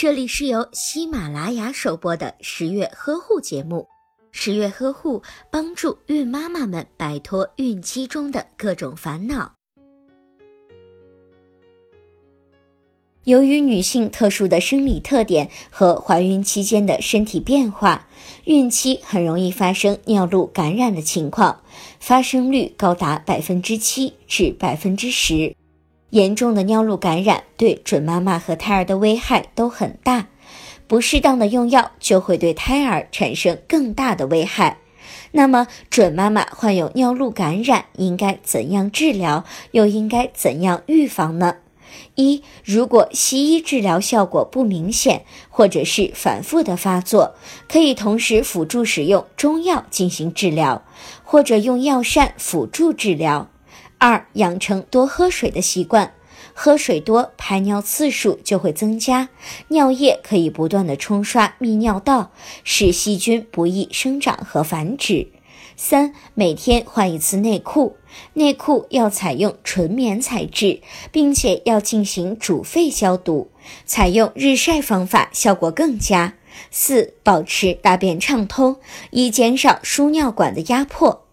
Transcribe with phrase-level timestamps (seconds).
[0.00, 3.88] 这里是由喜马拉雅首播的十月呵护节目。
[4.30, 9.54] 十月呵护帮助孕妈妈们摆脱孕期中的各种烦恼。
[13.24, 18.06] 由于女性特殊的生理特点和怀孕期间的身体变化，
[18.44, 21.64] 孕期很容易发生尿路感染的情况，
[21.98, 25.56] 发生率高达百分之七至百分之十。
[26.10, 30.28] 严重的尿路感染对准妈妈和胎儿的危害都很大，
[30.86, 34.78] 不适当的用药就会对胎儿产生更大的危害。
[35.32, 41.56] 那么，准妈妈患有尿路感染应该怎样治疗，又应该怎样预防呢？
[42.14, 47.34] 一，如果西医治疗效果不明显，或者是反复的发作，
[47.68, 50.82] 可以同时辅助使用中药进行治疗，
[51.22, 53.48] 或者用药膳辅助治疗。
[53.98, 56.14] 二，养成多喝水的习惯，
[56.54, 59.28] 喝水多，排尿次数就会增加，
[59.68, 62.30] 尿液可以不断的冲刷泌尿道，
[62.62, 65.28] 使细菌不易生长和繁殖。
[65.76, 67.96] 三，每天换一次内裤，
[68.34, 70.80] 内裤要采用纯棉材质，
[71.12, 73.50] 并且要进行煮沸消毒，
[73.84, 76.34] 采用日晒方法效果更佳。
[76.72, 78.76] 四，保持大便畅通，
[79.10, 81.27] 以减少输尿管的压迫。